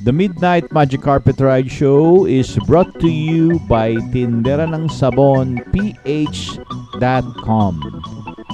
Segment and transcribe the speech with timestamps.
[0.00, 6.64] The Midnight Magic Carpet Ride Show is brought to you by Tindera ng Sabon PH.com,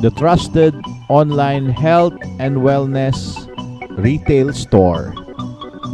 [0.02, 0.74] the trusted
[1.06, 3.46] online health and wellness
[3.94, 5.14] retail store.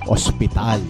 [0.09, 0.81] ospital.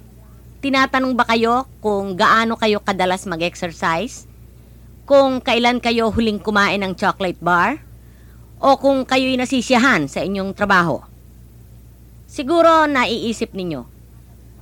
[0.61, 4.29] tinatanong ba kayo kung gaano kayo kadalas mag-exercise?
[5.09, 7.81] Kung kailan kayo huling kumain ng chocolate bar?
[8.61, 11.01] O kung kayo'y nasisiyahan sa inyong trabaho?
[12.29, 13.89] Siguro naiisip ninyo,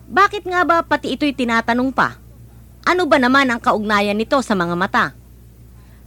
[0.07, 2.15] bakit nga ba pati ito'y tinatanong pa?
[2.87, 5.11] Ano ba naman ang kaugnayan nito sa mga mata?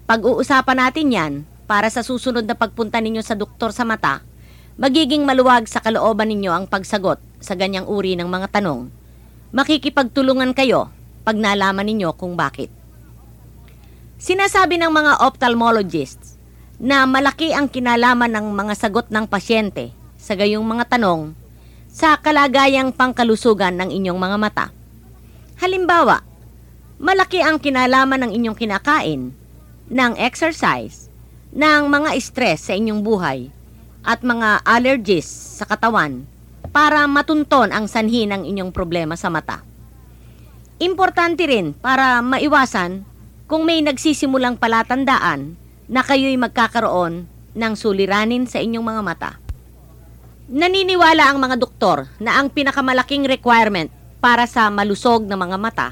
[0.08, 1.32] Pag-uusapan natin yan
[1.68, 4.24] para sa susunod na pagpunta ninyo sa doktor sa mata,
[4.78, 8.86] magiging maluwag sa kalooban ninyo ang pagsagot sa ganyang uri ng mga tanong.
[9.50, 10.94] Makikipagtulungan kayo
[11.26, 12.70] pag nalaman ninyo kung bakit.
[14.22, 16.38] Sinasabi ng mga ophthalmologists
[16.78, 21.34] na malaki ang kinalaman ng mga sagot ng pasyente sa gayong mga tanong
[21.90, 24.66] sa kalagayang pangkalusugan ng inyong mga mata.
[25.58, 26.22] Halimbawa,
[27.02, 29.34] malaki ang kinalaman ng inyong kinakain,
[29.90, 31.10] ng exercise,
[31.50, 33.50] ng mga stress sa inyong buhay,
[34.02, 36.24] at mga allergies sa katawan
[36.70, 39.64] para matunton ang sanhi ng inyong problema sa mata.
[40.78, 43.02] Importante rin para maiwasan
[43.50, 45.58] kung may nagsisimulang palatandaan
[45.88, 47.26] na kayo'y magkakaroon
[47.56, 49.30] ng suliranin sa inyong mga mata.
[50.48, 53.90] Naniniwala ang mga doktor na ang pinakamalaking requirement
[54.22, 55.88] para sa malusog na mga mata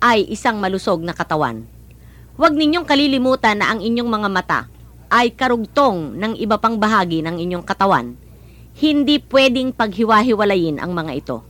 [0.00, 1.66] ay isang malusog na katawan.
[2.34, 4.60] Huwag ninyong kalilimutan na ang inyong mga mata
[5.14, 8.18] ay karugtong ng iba pang bahagi ng inyong katawan.
[8.74, 11.46] Hindi pwedeng paghiwa-hiwalayin ang mga ito.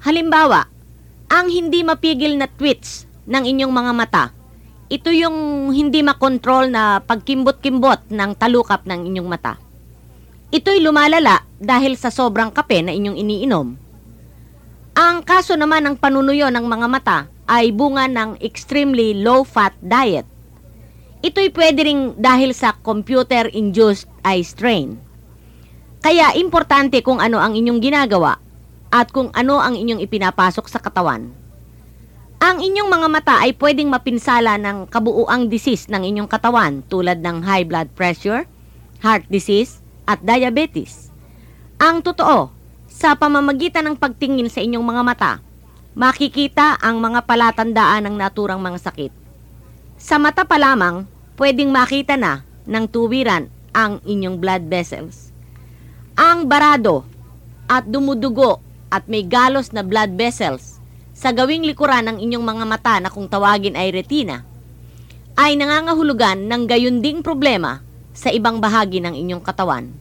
[0.00, 0.64] Halimbawa,
[1.28, 4.24] ang hindi mapigil na twitch ng inyong mga mata,
[4.88, 9.54] ito yung hindi makontrol na pagkimbot-kimbot ng talukap ng inyong mata.
[10.50, 13.68] Ito'y lumalala dahil sa sobrang kape na inyong iniinom.
[14.98, 20.26] Ang kaso naman ng panunuyo ng mga mata ay bunga ng extremely low-fat diet.
[21.20, 24.96] Ito'y pwede ring dahil sa computer-induced eye strain.
[26.00, 28.40] Kaya importante kung ano ang inyong ginagawa
[28.88, 31.28] at kung ano ang inyong ipinapasok sa katawan.
[32.40, 37.44] Ang inyong mga mata ay pwedeng mapinsala ng kabuuang disease ng inyong katawan tulad ng
[37.44, 38.48] high blood pressure,
[39.04, 41.12] heart disease, at diabetes.
[41.76, 42.48] Ang totoo,
[42.88, 45.32] sa pamamagitan ng pagtingin sa inyong mga mata,
[45.92, 49.19] makikita ang mga palatandaan ng naturang mga sakit.
[50.00, 51.04] Sa mata pa lamang,
[51.36, 55.28] pwedeng makita na ng tuwiran ang inyong blood vessels.
[56.16, 57.04] Ang barado
[57.68, 60.80] at dumudugo at may galos na blood vessels
[61.12, 64.40] sa gawing likuran ng inyong mga mata na kung tawagin ay retina,
[65.36, 67.84] ay nangangahulugan ng gayunding problema
[68.16, 69.92] sa ibang bahagi ng inyong katawan.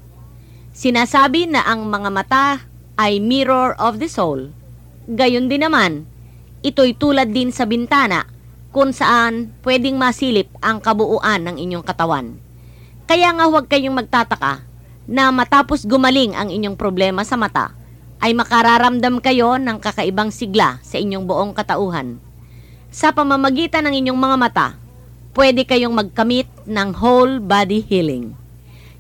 [0.71, 2.45] Sinasabi na ang mga mata
[2.95, 4.47] ay mirror of the soul.
[5.11, 6.07] Gayon din naman,
[6.63, 8.38] ito'y tulad din sa bintana
[8.69, 12.37] kung saan pwedeng masilip ang kabuuan ng inyong katawan.
[13.09, 14.61] Kaya nga huwag kayong magtataka
[15.09, 17.73] na matapos gumaling ang inyong problema sa mata,
[18.21, 22.21] ay makararamdam kayo ng kakaibang sigla sa inyong buong katauhan.
[22.93, 24.67] Sa pamamagitan ng inyong mga mata,
[25.33, 28.37] pwede kayong magkamit ng whole body healing.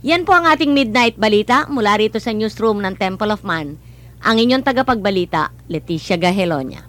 [0.01, 3.77] Yan po ang ating Midnight Balita mula rito sa newsroom ng Temple of Man.
[4.25, 6.88] Ang inyong tagapagbalita, Leticia Gahelonia.